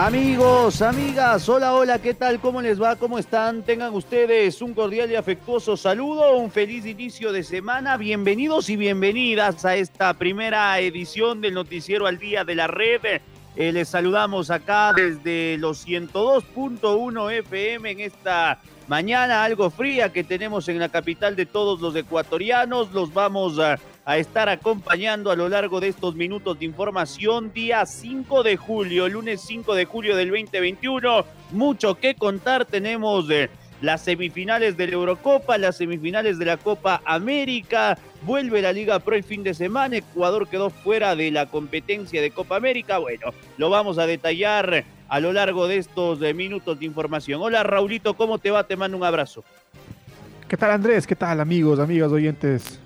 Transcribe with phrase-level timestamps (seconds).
[0.00, 2.38] Amigos, amigas, hola, hola, ¿qué tal?
[2.38, 2.94] ¿Cómo les va?
[2.94, 3.64] ¿Cómo están?
[3.64, 7.96] Tengan ustedes un cordial y afectuoso saludo, un feliz inicio de semana.
[7.96, 13.20] Bienvenidos y bienvenidas a esta primera edición del Noticiero al Día de la Red.
[13.60, 20.68] Eh, les saludamos acá desde los 102.1 FM en esta mañana algo fría que tenemos
[20.68, 22.92] en la capital de todos los ecuatorianos.
[22.92, 27.52] Los vamos a estar acompañando a lo largo de estos minutos de información.
[27.52, 31.24] Día 5 de julio, lunes 5 de julio del 2021.
[31.50, 32.64] Mucho que contar.
[32.64, 33.26] Tenemos
[33.80, 37.98] las semifinales de la Eurocopa, las semifinales de la Copa América.
[38.22, 39.96] Vuelve la Liga Pro el fin de semana.
[39.96, 42.98] Ecuador quedó fuera de la competencia de Copa América.
[42.98, 47.40] Bueno, lo vamos a detallar a lo largo de estos eh, minutos de información.
[47.42, 48.64] Hola Raulito, ¿cómo te va?
[48.64, 49.44] Te mando un abrazo.
[50.48, 51.06] ¿Qué tal Andrés?
[51.06, 52.80] ¿Qué tal amigos, amigas, oyentes?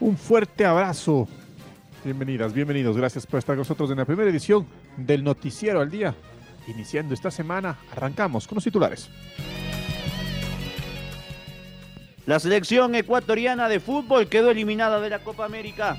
[0.00, 1.28] Un fuerte abrazo.
[2.04, 2.96] Bienvenidas, bienvenidos.
[2.96, 6.14] Gracias por estar con nosotros en la primera edición del Noticiero al Día.
[6.66, 9.08] Iniciando esta semana, arrancamos con los titulares.
[12.26, 15.98] La selección ecuatoriana de fútbol quedó eliminada de la Copa América.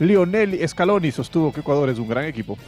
[0.00, 2.58] Lionel Scaloni sostuvo que Ecuador es un gran equipo.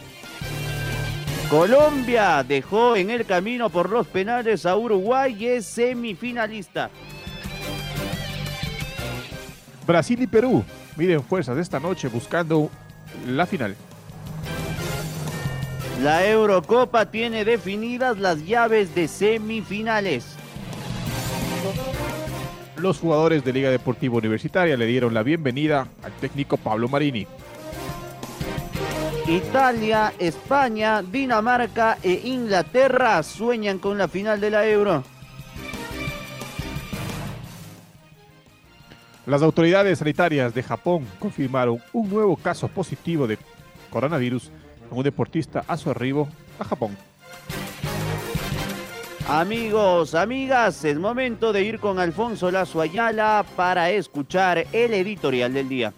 [1.51, 6.91] Colombia dejó en el camino por los penales a Uruguay y es semifinalista.
[9.85, 10.65] Brasil y Perú
[10.97, 12.71] miden fuerzas esta noche buscando
[13.27, 13.77] la final.
[16.03, 20.37] La Eurocopa tiene definidas las llaves de semifinales.
[22.77, 27.27] Los jugadores de Liga Deportiva Universitaria le dieron la bienvenida al técnico Pablo Marini.
[29.27, 35.03] Italia, España, Dinamarca e Inglaterra sueñan con la final de la Euro.
[39.25, 43.39] Las autoridades sanitarias de Japón confirmaron un nuevo caso positivo de
[43.91, 44.53] coronavirus
[44.91, 46.97] un deportista a su arribo a Japón.
[49.29, 55.69] Amigos, amigas, es momento de ir con Alfonso Lazo Ayala para escuchar el editorial del
[55.69, 55.93] día.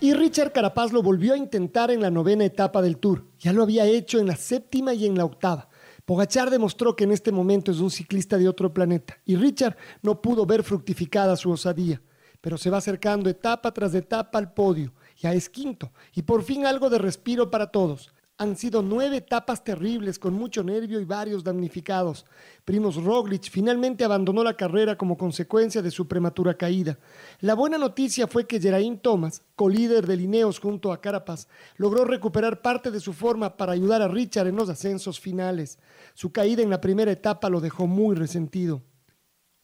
[0.00, 3.26] Y Richard Carapaz lo volvió a intentar en la novena etapa del Tour.
[3.38, 5.68] Ya lo había hecho en la séptima y en la octava.
[6.06, 10.22] Pogachar demostró que en este momento es un ciclista de otro planeta y Richard no
[10.22, 12.00] pudo ver fructificada su osadía,
[12.40, 14.94] pero se va acercando etapa tras etapa al podio.
[15.18, 18.13] Ya es quinto y por fin algo de respiro para todos.
[18.36, 22.26] Han sido nueve etapas terribles con mucho nervio y varios damnificados.
[22.64, 26.98] Primos Roglic finalmente abandonó la carrera como consecuencia de su prematura caída.
[27.38, 31.46] La buena noticia fue que Geraint Thomas, colíder de Lineos junto a Carapaz,
[31.76, 35.78] logró recuperar parte de su forma para ayudar a Richard en los ascensos finales.
[36.14, 38.82] Su caída en la primera etapa lo dejó muy resentido.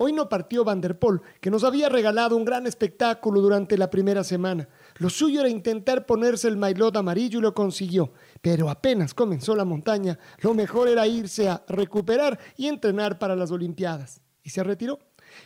[0.02, 3.90] Hoy no partió Van der Poel, que nos había regalado un gran espectáculo durante la
[3.90, 4.66] primera semana.
[4.96, 8.10] Lo suyo era intentar ponerse el maillot amarillo y lo consiguió.
[8.40, 13.50] Pero apenas comenzó la montaña, lo mejor era irse a recuperar y entrenar para las
[13.50, 14.22] Olimpiadas.
[14.42, 15.00] Y se retiró.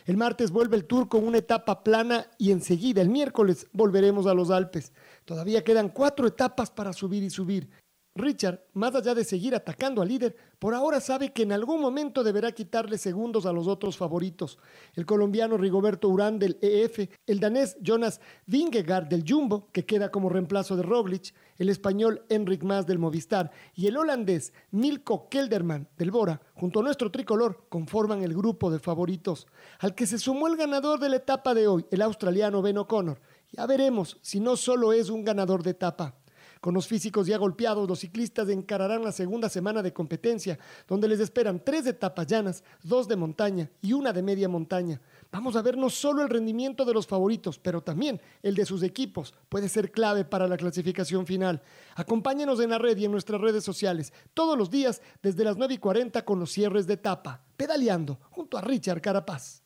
[0.05, 4.33] El martes vuelve el tour con una etapa plana y enseguida, el miércoles, volveremos a
[4.33, 4.93] los Alpes.
[5.25, 7.69] Todavía quedan cuatro etapas para subir y subir.
[8.17, 12.23] Richard, más allá de seguir atacando al líder, por ahora sabe que en algún momento
[12.23, 14.57] deberá quitarle segundos a los otros favoritos.
[14.93, 20.29] El colombiano Rigoberto Urán del EF, el danés Jonas Vingegaard del Jumbo, que queda como
[20.29, 26.11] reemplazo de Roglic, el español Enric Mas del Movistar y el holandés Milko Kelderman del
[26.11, 29.45] Bora, junto a nuestro tricolor, conforman el grupo de favoritos,
[29.79, 33.19] al que se sumó el ganador de la etapa de hoy, el australiano Ben O'Connor.
[33.51, 36.15] Ya veremos si no solo es un ganador de etapa.
[36.65, 40.57] Con los físicos ya golpeados, los ciclistas encararán la segunda semana de competencia,
[40.87, 44.99] donde les esperan tres etapas llanas, dos de montaña y una de media montaña.
[45.31, 48.81] Vamos a ver no solo el rendimiento de los favoritos, pero también el de sus
[48.81, 49.35] equipos.
[49.47, 51.61] Puede ser clave para la clasificación final.
[51.93, 55.75] Acompáñenos en la red y en nuestras redes sociales todos los días desde las 9
[55.75, 59.61] y 40 con los cierres de etapa, pedaleando junto a Richard Carapaz.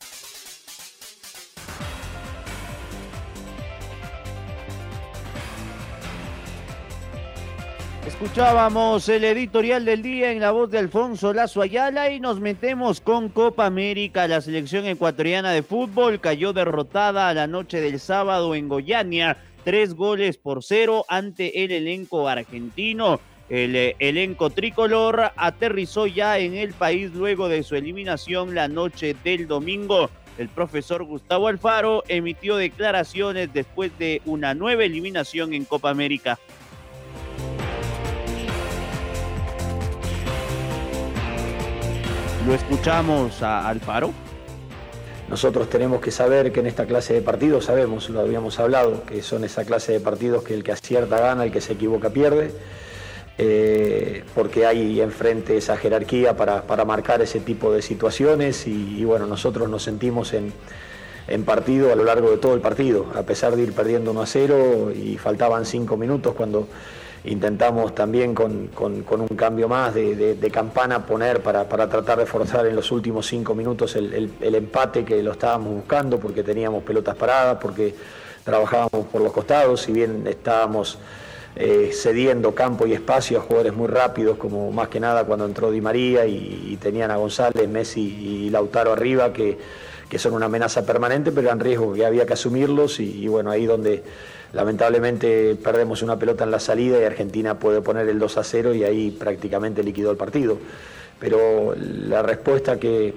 [8.10, 13.00] Escuchábamos el editorial del día en la voz de Alfonso Lazo Ayala y nos metemos
[13.00, 14.26] con Copa América.
[14.26, 20.38] La selección ecuatoriana de fútbol cayó derrotada la noche del sábado en Goiania, tres goles
[20.38, 23.20] por cero ante el elenco argentino.
[23.48, 29.14] El eh, elenco tricolor aterrizó ya en el país luego de su eliminación la noche
[29.22, 30.10] del domingo.
[30.36, 36.40] El profesor Gustavo Alfaro emitió declaraciones después de una nueva eliminación en Copa América.
[42.46, 44.12] Lo escuchamos a Alfaro.
[45.28, 49.22] Nosotros tenemos que saber que en esta clase de partidos, sabemos, lo habíamos hablado, que
[49.22, 52.50] son esa clase de partidos que el que acierta gana, el que se equivoca pierde,
[53.36, 59.26] eh, porque hay enfrente esa jerarquía para, marcar ese tipo de situaciones y, y bueno,
[59.26, 60.52] nosotros nos sentimos en,
[61.28, 64.22] en partido a lo largo de todo el partido, a pesar de ir perdiendo 1
[64.22, 66.66] a 0 y faltaban 5 minutos cuando
[67.24, 72.90] intentamos también con, un cambio más de, campana poner para, tratar de forzar en los
[72.92, 77.94] últimos cinco minutos el, empate que lo estábamos buscando porque teníamos pelotas paradas, porque
[78.44, 80.98] trabajábamos por los costados, si bien estábamos
[81.56, 85.70] eh, cediendo campo y espacio a jugadores muy rápidos, como más que nada cuando entró
[85.70, 89.58] Di María y, tenían a González, Messi y Lautaro arriba, que,
[90.16, 94.02] son una amenaza permanente, pero eran riesgos que había que asumirlos y bueno, ahí donde
[94.52, 98.74] Lamentablemente perdemos una pelota en la salida y Argentina puede poner el 2 a 0
[98.74, 100.58] y ahí prácticamente liquidó el partido.
[101.20, 103.14] Pero la respuesta que,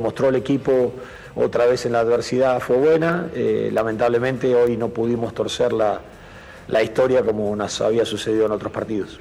[0.00, 0.92] mostró el equipo
[1.34, 3.28] otra vez en la adversidad fue buena.
[3.34, 6.00] Eh, lamentablemente hoy no pudimos torcer la,
[6.68, 9.18] la historia como nos había sucedido en otros partidos.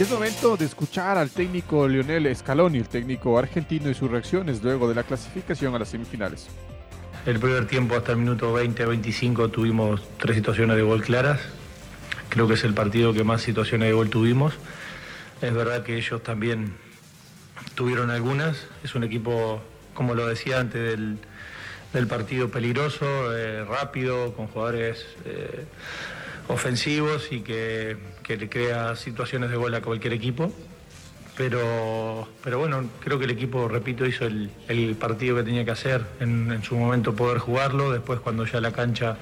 [0.00, 4.62] Y es momento de escuchar al técnico Lionel Scaloni, el técnico argentino, y sus reacciones
[4.62, 6.48] luego de la clasificación a las semifinales.
[7.26, 11.40] El primer tiempo hasta el minuto 20-25 tuvimos tres situaciones de gol claras.
[12.30, 14.54] Creo que es el partido que más situaciones de gol tuvimos.
[15.42, 16.72] Es verdad que ellos también
[17.74, 18.68] tuvieron algunas.
[18.82, 19.60] Es un equipo,
[19.92, 20.98] como lo decía antes
[21.92, 25.66] del, partido, peligroso, eh, rápido, con jugadores eh,
[26.50, 27.96] ofensivos y que
[28.28, 30.52] le crea situaciones de gol a cualquier equipo.
[31.40, 36.04] Pero, pero bueno, creo que el equipo, repito, hizo el, partido que tenía que hacer,
[36.20, 39.16] en, su momento poder jugarlo, después cuando ya la cancha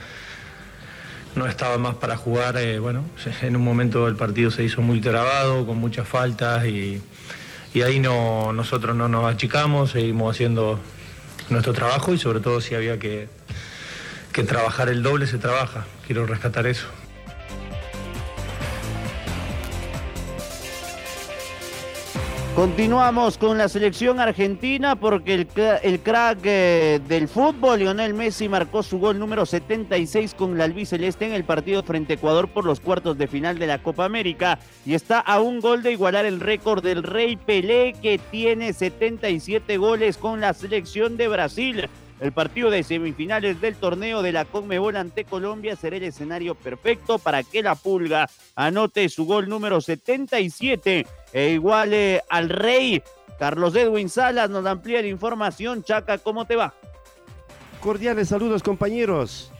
[1.36, 3.04] no estaba más para jugar, eh, bueno,
[3.42, 7.00] en un momento el partido se hizo muy trabado, con muchas faltas y,
[7.84, 10.80] ahí no, nosotros no nos achicamos, seguimos haciendo
[11.50, 13.28] nuestro trabajo y sobre todo si había que
[14.48, 15.86] trabajar el doble, se trabaja.
[16.04, 16.88] Quiero rescatar eso.
[22.58, 28.98] Continuamos con la selección argentina porque el, crack eh, del fútbol, Lionel Messi, marcó su
[28.98, 33.16] gol número 76 con la albiceleste en el partido frente a Ecuador por los cuartos
[33.16, 36.82] de final de la Copa América y está a un gol de igualar el récord
[36.82, 41.88] del Rey Pelé que tiene 77 goles con la selección de Brasil.
[42.20, 47.18] El partido de semifinales del torneo de la Conmebol ante Colombia será el escenario perfecto
[47.18, 53.02] para que la Pulga anote su gol número 77 e iguale al Rey.
[53.38, 55.84] Carlos Edwin Salas nos amplía la información.
[55.84, 56.74] Chaca, ¿cómo te va?
[57.80, 59.52] Cordiales saludos compañeros.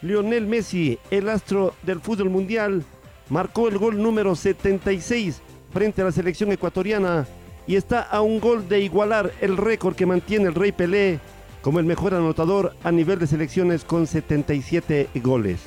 [0.00, 2.82] Lionel Messi, el astro del fútbol mundial,
[3.28, 7.26] marcó el gol número 76 frente a la selección ecuatoriana
[7.66, 11.20] y está a un gol de igualar el récord que mantiene el Rey Pelé
[11.66, 15.58] como el mejor anotador a nivel de selecciones con 77 goles.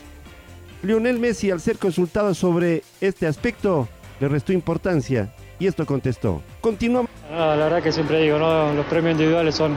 [0.81, 3.89] Lionel Messi, al ser consultado sobre este aspecto,
[4.21, 6.41] le restó importancia y esto contestó.
[6.61, 7.11] Continuamos.
[7.29, 9.75] la verdad que siempre digo, los premios individuales son,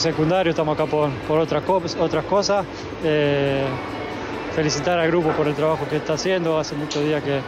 [0.00, 1.62] secundarios, estamos acá por, otras,
[2.24, 2.66] cosas.
[3.04, 3.64] Eh,
[4.56, 6.58] felicitar al grupo por el trabajo que está haciendo.
[6.58, 7.38] Hace muchos días que,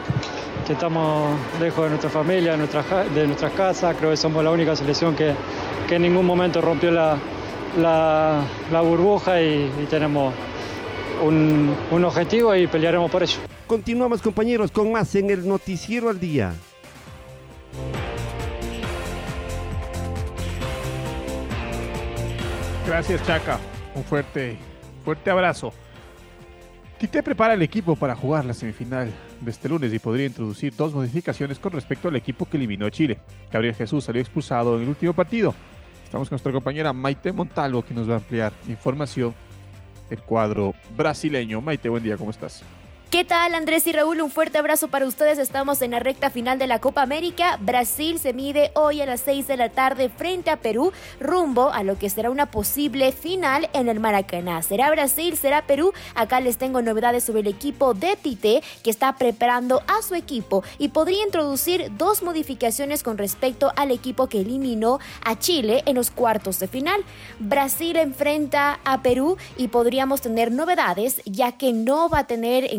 [0.73, 3.97] estamos lejos de nuestra familia, de, nuestra, de nuestras casas.
[3.99, 5.35] Creo que somos la única selección que
[5.91, 7.19] en ningún momento rompió la,
[7.79, 8.47] la,
[8.83, 10.35] burbuja y, tenemos
[11.25, 13.39] un, un objetivo y pelearemos por ello.
[13.67, 16.55] Continuamos compañeros con más en el Noticiero al Día.
[22.87, 23.59] Gracias Chaca,
[23.95, 24.59] un fuerte,
[25.05, 25.73] fuerte abrazo.
[26.99, 30.95] Tite prepara el equipo para jugar la semifinal de este lunes y podría introducir dos
[30.95, 33.19] modificaciones con respecto al equipo que eliminó a Chile.
[33.51, 35.55] Gabriel Jesús salió expulsado en el último partido
[36.15, 39.35] Estamos con nuestra compañera Maite Montalvo que nos va a ampliar información
[40.09, 41.61] del cuadro brasileño.
[41.61, 42.63] Maite, buen día, ¿cómo estás?
[43.15, 44.21] ¿Qué tal Andrés y Raúl?
[44.21, 45.39] Un fuerte abrazo para ustedes.
[45.39, 47.59] Estamos en la recta final de la Copa América.
[47.61, 50.91] Brasil se mide hoy a las 6 de la tarde frente a Perú,
[51.21, 54.63] rumbo a lo que será una posible final en el Maracaná.
[54.63, 55.37] ¿Será Brasil?
[55.37, 55.93] ¿Será Perú?
[56.17, 60.65] Acá les tengo novedades sobre el equipo de Tite que está preparando a su equipo
[60.79, 66.11] y podría introducir dos modificaciones con respecto al equipo que eliminó a Chile en los
[66.11, 67.05] cuartos de final.
[67.39, 72.75] Brasil enfrenta a Perú y podríamos tener novedades ya que no va a tener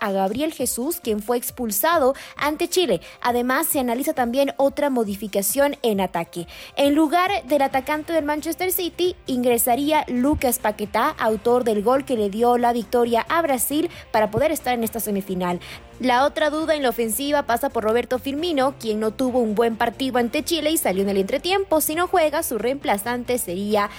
[0.00, 3.00] a Gabriel Jesús, quien fue expulsado ante Chile.
[3.20, 6.46] Además, se analiza también otra modificación en ataque.
[6.76, 12.30] En lugar del atacante del Manchester City, ingresaría Lucas Paquetá, autor del gol que le
[12.30, 15.60] dio la victoria a Brasil para poder estar en esta semifinal.
[16.00, 19.74] La otra duda en la ofensiva pasa por Roberto Firmino, quien no tuvo un buen
[19.74, 21.80] partido ante Chile y salió en el entretiempo.
[21.80, 23.90] Si no juega, su reemplazante sería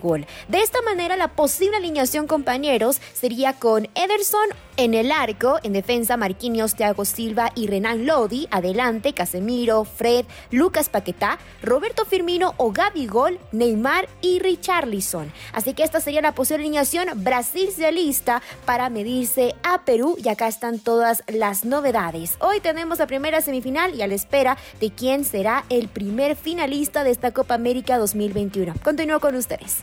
[0.00, 0.26] Gol.
[0.48, 6.16] De esta manera, la posible alineación, compañeros, sería con Ederson en el arco, en defensa
[6.16, 13.38] Marquinhos, Thiago Silva y Renan Lodi, adelante Casemiro, Fred, Lucas Paquetá, Roberto Firmino o Gol,
[13.52, 15.30] Neymar y Richarlison.
[15.52, 17.08] Así que esta sería la posible alineación.
[17.22, 21.33] Brasil se alista para medirse a Perú y acá están todas las
[21.64, 22.36] novedades.
[22.40, 27.02] Hoy tenemos la primera semifinal y a la espera de quién será el primer finalista
[27.02, 28.74] de esta Copa América 2021.
[28.82, 29.82] Continúo con ustedes.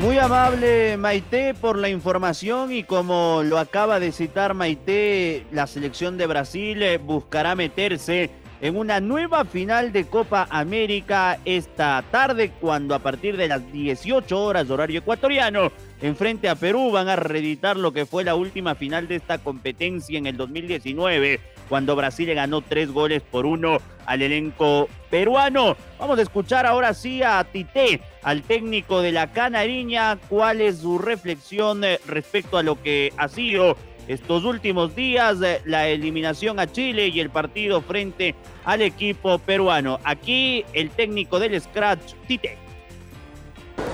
[0.00, 6.18] Muy amable Maite por la información y como lo acaba de citar Maite, la selección
[6.18, 8.30] de Brasil eh, buscará meterse
[8.66, 14.42] en una nueva final de Copa América esta tarde cuando a partir de las 18
[14.42, 15.70] horas horario ecuatoriano
[16.02, 20.18] enfrente a Perú van a reeditar lo que fue la última final de esta competencia
[20.18, 25.76] en el 2019 cuando Brasil ganó tres goles por uno al elenco peruano.
[26.00, 30.98] Vamos a escuchar ahora sí a Tite, al técnico de la Canariña, cuál es su
[30.98, 33.76] reflexión eh, respecto a lo que ha sido
[34.08, 38.34] estos últimos días, eh, la eliminación a Chile y el partido frente
[38.64, 39.98] al equipo peruano.
[40.04, 42.58] Aquí el técnico del Scratch, Tite.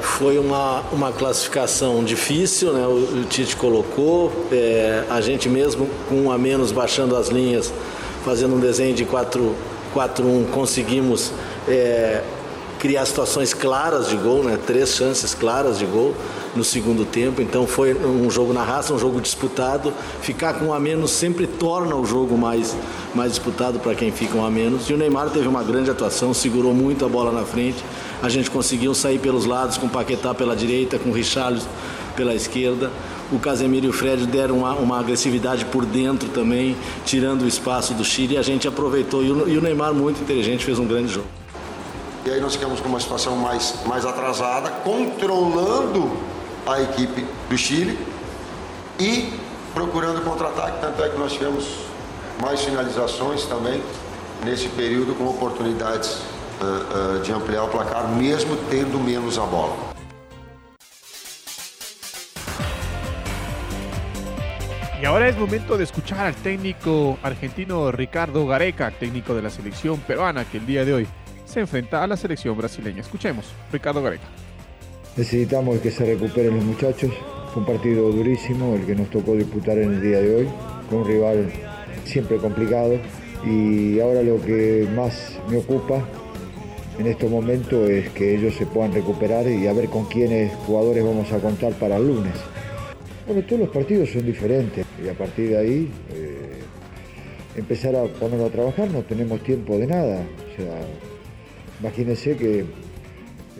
[0.01, 2.87] Foi uma, uma classificação difícil, né?
[2.87, 7.73] o, o Tite colocou, é, a gente mesmo com um a menos baixando as linhas,
[8.25, 11.33] fazendo um desenho de 4-1, conseguimos
[11.69, 12.23] é,
[12.83, 14.59] criar situações claras de gol, né?
[14.67, 16.17] três chances claras de gol
[16.57, 17.41] no segundo tempo.
[17.41, 19.95] Então foi um jogo na raça, um jogo disputado.
[20.21, 22.75] Ficar com um a menos sempre torna o jogo mais,
[23.15, 24.91] mais disputado para quem fica um a menos.
[24.91, 27.85] E o Neymar teve uma grande atuação, segurou muito a bola na frente.
[28.21, 31.69] A gente conseguiu sair pelos lados com o Paquetá pela direita, com o Richarlison
[32.17, 32.91] pela esquerda.
[33.31, 37.95] O Casemiro e o Fred deram uma, uma, agressividade por dentro também, tirando o espaço
[37.95, 39.23] do Chile e a gente aproveitou.
[39.23, 41.42] E o, e o Neymar, muito inteligente, fez um grande jogo.
[42.25, 46.17] E aí nós ficamos com uma situação mais, mais atrasada, controlando
[46.65, 47.99] a equipe do Chile
[48.99, 49.33] e
[49.75, 50.81] procurando contra-ataque.
[50.81, 51.67] Tanto é que nós tivemos
[52.41, 53.83] mais finalizações também
[54.45, 56.21] nesse período com oportunidades
[56.61, 59.93] uh, uh, de ampliar o placar, mesmo tendo menos a bola.
[65.01, 69.99] Y ahora es momento de escuchar al técnico argentino Ricardo Gareca, técnico de la selección
[69.99, 71.09] peruana, que el día de hoy
[71.53, 73.03] se enfrenta a la selección brasileña.
[73.03, 74.25] Escuchemos, Ricardo Gareca.
[75.17, 77.13] Necesitamos que se recuperen los muchachos.
[77.53, 80.49] Fue un partido durísimo el que nos tocó disputar en el día de hoy,
[80.89, 81.53] con un rival
[82.05, 82.95] siempre complicado.
[83.45, 86.03] Y ahora lo que más me ocupa
[86.99, 91.05] en estos momentos es que ellos se puedan recuperar y a ver con quiénes jugadores
[91.05, 92.33] vamos a contar para el lunes.
[93.27, 96.61] Bueno, todos los partidos son diferentes y a partir de ahí eh,
[97.57, 100.23] empezar a ponerlo a trabajar, no tenemos tiempo de nada.
[101.83, 102.65] Imagínense que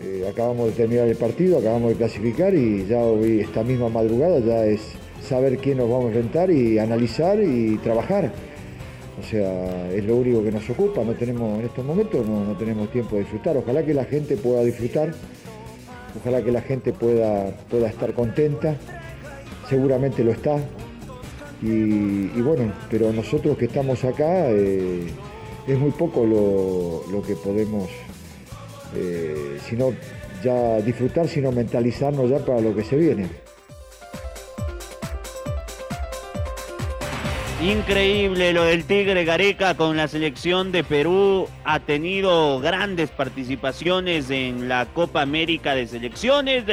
[0.01, 4.39] eh, acabamos de terminar el partido, acabamos de clasificar y ya hoy, esta misma madrugada,
[4.39, 4.79] ya es
[5.27, 8.31] saber quién nos vamos a rentar y analizar y trabajar.
[9.19, 12.89] O sea, es lo único que nos ocupa, no tenemos, en estos momentos no, tenemos
[12.91, 13.57] tiempo de disfrutar.
[13.57, 15.13] Ojalá que la gente pueda disfrutar,
[16.17, 18.77] ojalá que la gente pueda, pueda estar contenta,
[19.69, 20.55] seguramente lo está.
[21.61, 25.07] Y, bueno, pero nosotros que estamos acá, eh,
[25.67, 27.89] es muy poco lo, lo que podemos
[28.95, 29.93] eh, sino
[30.43, 33.29] ya disfrutar, sino mentalizarnos ya para lo que se viene.
[37.63, 41.47] Increíble lo del Tigre Gareca con la selección de Perú.
[41.63, 46.65] Ha tenido grandes participaciones en la Copa América de Selecciones.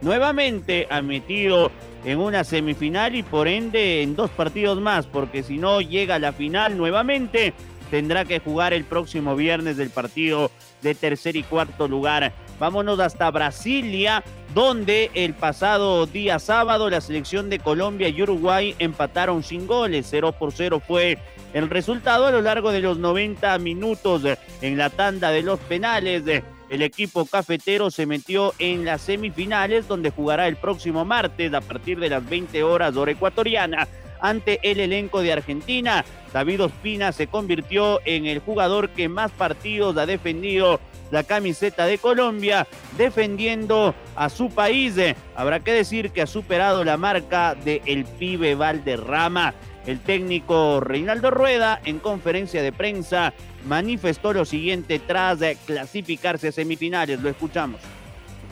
[0.00, 1.70] nuevamente ha metido
[2.04, 6.18] en una semifinal y por ende en dos partidos más, porque si no llega a
[6.18, 7.54] la final nuevamente
[7.92, 12.32] tendrá que jugar el próximo viernes del partido de tercer y cuarto lugar.
[12.58, 19.42] Vámonos hasta Brasilia, donde el pasado día sábado la selección de Colombia y Uruguay empataron
[19.42, 20.06] sin goles.
[20.08, 21.18] 0 por 0 fue
[21.52, 24.22] el resultado a lo largo de los 90 minutos
[24.62, 26.22] en la tanda de los penales.
[26.70, 32.00] El equipo cafetero se metió en las semifinales donde jugará el próximo martes a partir
[32.00, 33.86] de las 20 horas hora ecuatoriana
[34.22, 36.06] ante el elenco de Argentina.
[36.32, 41.98] David Ospina se convirtió en el jugador que más partidos ha defendido la camiseta de
[41.98, 44.94] Colombia, defendiendo a su país.
[45.36, 49.52] Habrá que decir que ha superado la marca de el pibe Valderrama.
[49.84, 53.34] El técnico Reinaldo Rueda en conferencia de prensa
[53.66, 57.20] manifestó lo siguiente tras clasificarse a semifinales.
[57.20, 57.80] Lo escuchamos.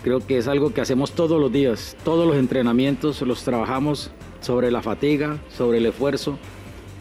[0.02, 4.10] Creo que es algo que hacemos todos los días, todos los entrenamientos los trabajamos
[4.40, 6.38] sobre la fatiga, sobre el esfuerzo.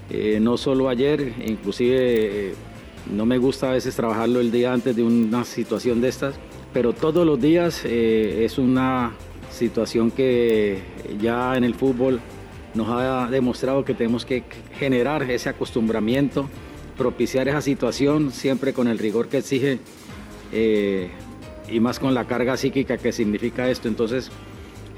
[0.10, 2.54] Eh, no solo ayer, inclusive eh,
[3.12, 6.36] no me gusta a veces trabajarlo el día antes de una situación de estas,
[6.74, 9.14] pero todos los días eh, es una
[9.52, 10.80] situación que
[11.20, 12.20] ya en el fútbol
[12.74, 14.44] nos ha demostrado que tenemos que
[14.78, 16.50] generar ese acostumbramiento,
[16.98, 19.80] propiciar esa situación siempre con el rigor que exige
[21.72, 23.88] y más con la carga psíquica que significa esto.
[23.88, 24.32] Entonces,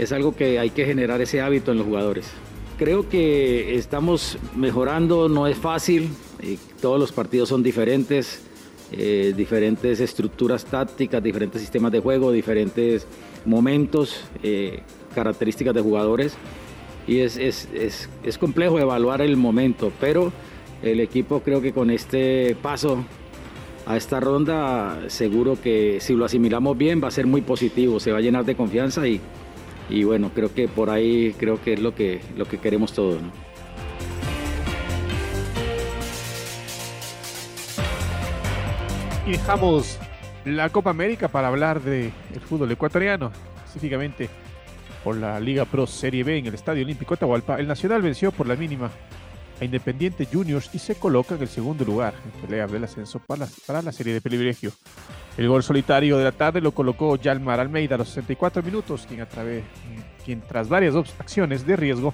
[0.02, 2.26] es algo que hay que generar ese hábito en los jugadores.
[2.80, 6.10] Creo que estamos mejorando, no es fácil,
[6.82, 8.42] todos los partidos son diferentes,
[8.92, 13.06] eh, diferentes estructuras tácticas, diferentes sistemas de juego, diferentes
[13.46, 14.82] momentos, eh,
[15.14, 16.34] características de jugadores
[17.06, 20.34] y es, es, es, es complejo evaluar el momento, pero
[20.82, 23.06] el equipo creo que con este paso
[23.86, 28.12] a esta ronda seguro que si lo asimilamos bien va a ser muy positivo, se
[28.12, 29.22] va a llenar de confianza y,
[29.92, 33.20] y bueno, creo que por ahí creo que es lo que, lo que queremos todos.
[39.28, 40.00] Y dejamos
[40.46, 42.12] la Copa América para hablar del
[42.48, 43.32] fútbol ecuatoriano,
[43.66, 44.30] específicamente
[45.04, 47.60] por la Liga Pro Serie B en el Estadio Olímpico Atahualpa.
[47.60, 48.90] El Nacional venció por la mínima
[49.60, 53.46] a Independiente Juniors y se coloca en el segundo lugar en pelea del ascenso para
[53.46, 54.72] la, para la serie de privilegio.
[55.42, 59.22] El gol solitario de la tarde lo colocó Yalmar Almeida a los 64 minutos, quien,
[59.22, 59.64] a través,
[60.24, 62.14] quien tras varias acciones de riesgo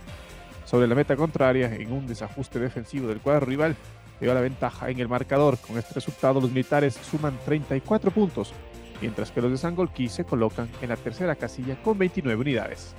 [0.63, 3.75] sobre la meta contraria en un desajuste defensivo del cuadro rival,
[4.21, 5.57] dio la ventaja en el marcador.
[5.57, 8.53] Con este resultado los militares suman 34 puntos,
[9.01, 12.95] mientras que los de Sangolquí se colocan en la tercera casilla con 29 unidades.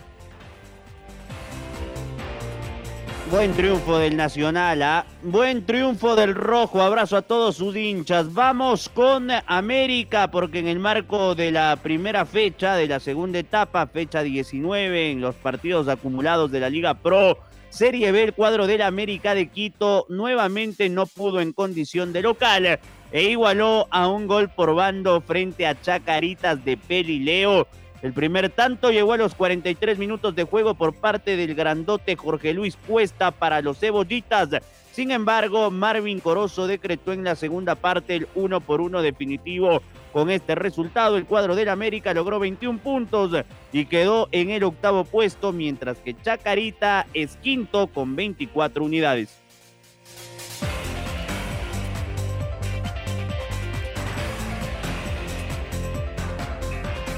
[3.30, 5.04] Buen triunfo del Nacional, ¿ah?
[5.22, 6.80] buen triunfo del Rojo.
[6.80, 8.32] Abrazo a todos sus hinchas.
[8.32, 13.86] Vamos con América, porque en el marco de la primera fecha, de la segunda etapa,
[13.86, 17.38] fecha 19, en los partidos acumulados de la Liga Pro,
[17.68, 22.80] Serie B, el cuadro del América de Quito nuevamente no pudo en condición de local
[23.12, 27.68] e igualó a un gol por bando frente a Chacaritas de Pelileo
[28.02, 32.54] el primer tanto llegó a los 43 minutos de juego por parte del grandote Jorge
[32.54, 34.50] Luis Cuesta para los cebollitas.
[34.92, 39.82] Sin embargo, Marvin Corozo decretó en la segunda parte el uno por uno definitivo.
[40.12, 43.30] Con este resultado, el cuadro del América logró 21 puntos
[43.72, 49.38] y quedó en el octavo puesto, mientras que Chacarita es quinto con 24 unidades.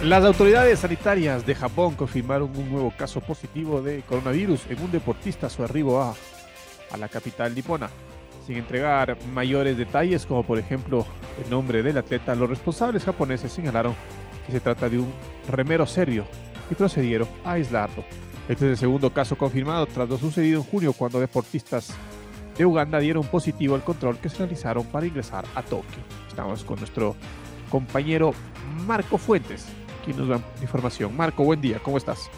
[0.05, 5.49] Las autoridades sanitarias de Japón confirmaron un nuevo caso positivo de coronavirus en un deportista
[5.49, 6.15] a su arribo a,
[6.91, 7.91] a la capital nipona.
[8.47, 11.05] Sin entregar mayores detalles, como por ejemplo
[11.45, 13.95] el nombre del atleta, los responsables japoneses señalaron
[14.47, 15.13] que se trata de un
[15.47, 16.25] remero serio
[16.71, 18.03] y procedieron a aislarlo.
[18.49, 21.95] Este es el segundo caso confirmado tras lo sucedido en junio cuando deportistas
[22.57, 26.01] de Uganda dieron positivo al control que se realizaron para ingresar a Tokio.
[26.27, 27.17] Estamos con nuestro
[27.71, 28.33] compañero
[28.87, 29.67] Marco Fuentes
[30.01, 31.17] aquí nos dan información.
[31.17, 32.31] Marco, buen día, ¿cómo estás?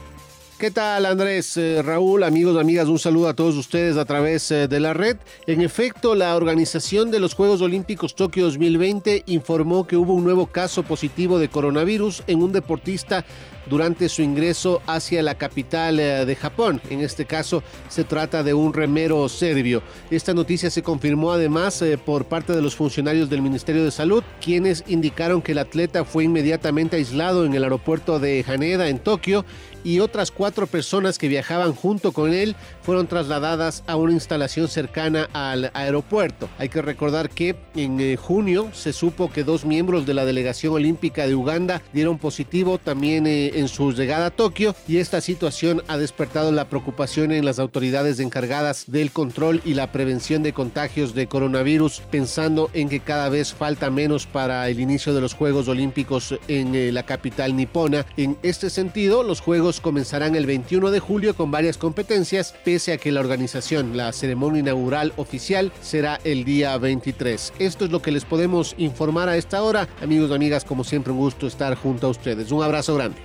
[0.59, 2.87] ¿Qué tal Andrés, eh, Raúl, amigos, amigas?
[2.87, 5.17] Un saludo a todos ustedes a través eh, de la red.
[5.49, 10.47] En efecto, la organización de los Juegos Olímpicos Tokio 2020 informó que hubo un nuevo
[10.47, 13.25] caso positivo de coronavirus en un deportista
[13.67, 16.81] durante su ingreso hacia la capital eh, de Japón.
[16.91, 19.83] En este caso se trata de un remero serbio.
[20.11, 24.23] Esta noticia se confirmó además eh, por parte de los funcionarios del Ministerio de Salud,
[24.41, 29.45] quienes indicaron que el atleta fue inmediatamente aislado en el aeropuerto de Haneda en Tokio
[29.85, 35.29] y otras cuatro personas que viajaban junto con él fueron trasladadas a una instalación cercana
[35.33, 36.49] al aeropuerto.
[36.59, 40.75] Hay que recordar que en eh, junio se supo que dos miembros de la delegación
[40.75, 45.83] olímpica de Uganda dieron positivo también eh, en su llegada a Tokio y esta situación
[45.89, 51.15] ha despertado la preocupación en las autoridades encargadas del control y la prevención de contagios
[51.15, 55.69] de coronavirus, pensando en que cada vez falta menos para el inicio de los Juegos
[55.69, 58.07] Olímpicos en eh, la capital nipona.
[58.17, 62.97] En este sentido, los Juegos comenzarán el 21 de julio con varias competencias, pese a
[62.97, 67.53] que la organización, la ceremonia inaugural oficial, será el día 23.
[67.59, 69.89] Esto es lo que les podemos informar a esta hora.
[70.03, 72.51] Amigos y amigas, como siempre, un gusto estar junto a ustedes.
[72.51, 73.19] Un abrazo grande.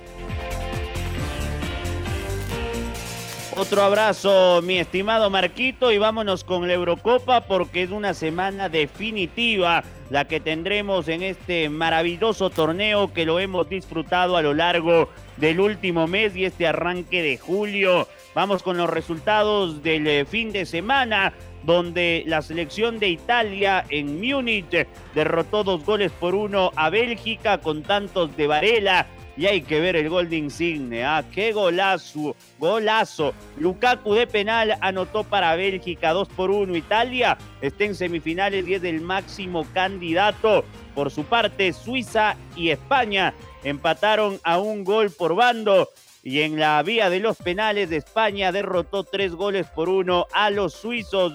[3.55, 9.86] Otro abrazo, mi estimado Marquito, y vámonos con la Eurocopa porque es una semana definitiva
[10.10, 15.07] la que tendremos en este maravilloso torneo que lo hemos disfrutado a lo largo
[15.38, 18.10] del último mes y este arranque de julio.
[18.33, 24.21] Vamos con los resultados del eh, fin de semana donde la selección de Italia en
[24.21, 29.79] Múnich derrotó dos goles por uno a Bélgica con tantos de Varela y hay que
[29.79, 31.05] ver el gol de Insigne.
[31.05, 31.23] ¿ah?
[31.31, 32.35] ¡Qué golazo!
[32.57, 33.33] Golazo.
[33.57, 36.75] Lukaku de penal anotó para Bélgica 2 por 1.
[36.75, 40.65] Italia está en semifinales y es el máximo candidato.
[40.95, 45.89] Por su parte, Suiza y España empataron a un gol por bando.
[46.27, 50.73] Y en la vía de los penales España derrotó tres goles por uno a los
[50.73, 51.31] suizos.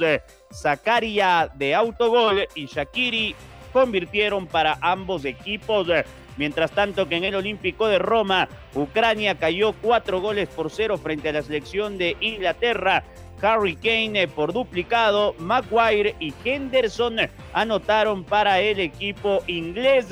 [0.52, 3.34] Zakaria de autogol y Shakiri
[3.72, 5.88] convirtieron para ambos equipos.
[6.36, 11.30] Mientras tanto que en el Olímpico de Roma, Ucrania cayó cuatro goles por cero frente
[11.30, 13.02] a la selección de Inglaterra.
[13.40, 17.16] Harry Kane por duplicado, Maguire y Henderson
[17.54, 20.08] anotaron para el equipo inglés.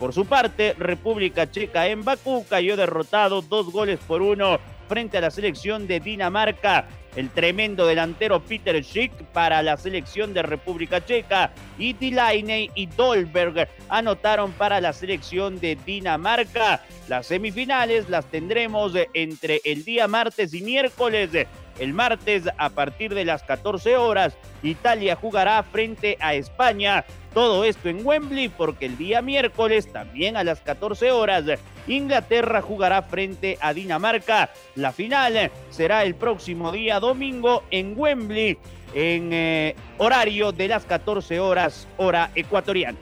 [0.00, 4.58] Por su parte, República Checa en Bakú cayó derrotado dos goles por uno
[4.88, 10.42] frente a la selección de Dinamarca el tremendo delantero Peter Schick para la selección de
[10.42, 16.82] República Checa y Dilaine y Dolberg anotaron para la selección de Dinamarca.
[17.08, 21.30] Las semifinales las tendremos entre el día martes y miércoles.
[21.78, 27.04] El martes a partir de las 14 horas, Italia jugará frente a España.
[27.34, 31.44] Todo esto en Wembley porque el día miércoles, también a las 14 horas,
[31.86, 34.50] Inglaterra jugará frente a Dinamarca.
[34.74, 38.58] La final será el próximo día domingo en Wembley
[38.94, 42.98] en eh, horario de las 14 horas hora ecuatoriana.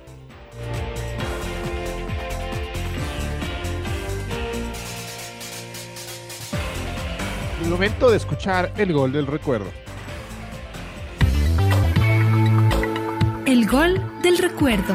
[7.69, 9.88] Momento de escuchar el gol del recuerdo.
[13.49, 14.95] El gol del recuerdo.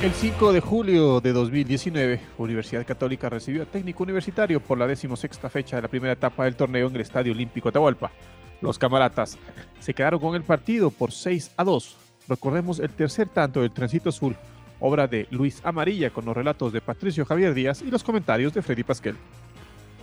[0.00, 5.50] El 5 de julio de 2019, Universidad Católica recibió a técnico universitario por la decimosexta
[5.50, 8.12] fecha de la primera etapa del torneo en el Estadio Olímpico Atahualpa.
[8.60, 9.36] Los camaratas
[9.80, 11.96] se quedaron con el partido por 6 a 2.
[12.28, 14.36] Recordemos el tercer tanto del Trencito Azul,
[14.78, 18.62] obra de Luis Amarilla con los relatos de Patricio Javier Díaz y los comentarios de
[18.62, 19.16] Freddy Pasquel.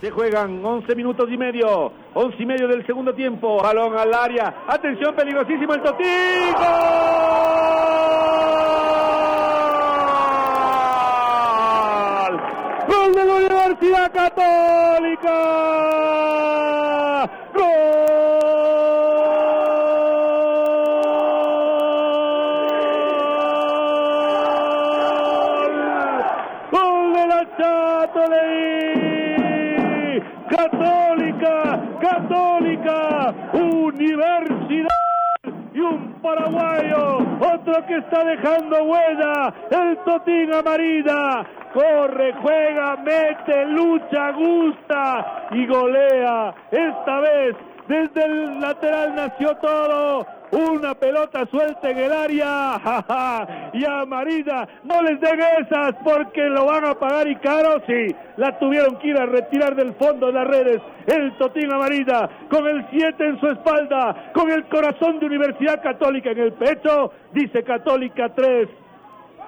[0.02, 3.62] Se juegan 11 minutos y medio, 11 y medio del segundo tiempo.
[3.62, 4.64] Balón al área.
[4.66, 6.06] Atención, peligrosísimo el Totín.
[12.18, 12.40] ¡Gol!
[12.88, 15.38] ¡Gol de la Universidad Católica!
[17.54, 17.70] ¡Gol!
[26.72, 28.81] ¡Gol de la Chato Leí!
[30.52, 34.86] Católica, Católica, Universidad
[35.72, 44.32] y un paraguayo, otro que está dejando huella, el Totín Amarida, corre, juega, mete, lucha,
[44.32, 46.54] gusta y golea.
[46.70, 47.56] Esta vez
[47.88, 50.41] desde el lateral nació todo.
[50.52, 52.78] Una pelota suelta en el área.
[52.78, 57.80] ja, ja, Y Amarilla no les den esas porque lo van a pagar y caro.
[57.86, 60.82] Sí, la tuvieron que ir a retirar del fondo de las redes.
[61.06, 66.32] El Totín Amarilla con el 7 en su espalda, con el corazón de Universidad Católica
[66.32, 67.12] en el pecho.
[67.32, 68.68] Dice Católica 3,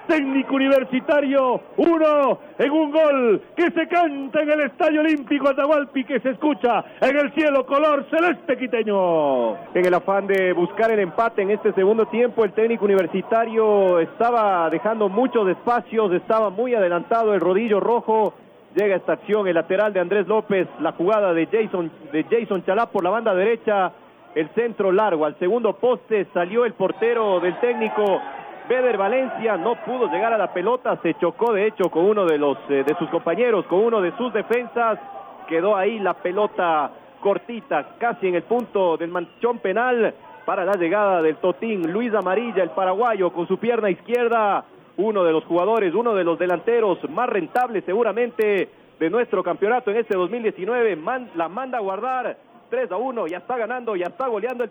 [0.06, 6.20] técnico universitario, uno en un gol que se canta en el Estadio Olímpico Atahualpi, que
[6.20, 9.54] se escucha en el cielo color celeste quiteño.
[9.74, 14.68] En el afán de buscar el empate en este segundo tiempo, el técnico universitario estaba
[14.70, 18.34] dejando muchos espacios, estaba muy adelantado el rodillo rojo.
[18.74, 22.86] Llega esta acción, el lateral de Andrés López, la jugada de Jason, de Jason Chalá
[22.86, 23.92] por la banda derecha,
[24.34, 28.20] el centro largo, al segundo poste salió el portero del técnico
[28.68, 32.38] Beder Valencia no pudo llegar a la pelota, se chocó de hecho con uno de
[32.38, 34.98] los eh, de sus compañeros, con uno de sus defensas,
[35.46, 40.14] quedó ahí la pelota cortita, casi en el punto del manchón penal
[40.46, 41.92] para la llegada del Totín.
[41.92, 44.64] Luis Amarilla, el paraguayo, con su pierna izquierda,
[44.96, 49.98] uno de los jugadores, uno de los delanteros más rentables seguramente de nuestro campeonato en
[49.98, 50.98] este 2019.
[51.34, 52.36] la manda a guardar
[52.70, 54.70] 3 a 1, ya está ganando, ya está goleando el...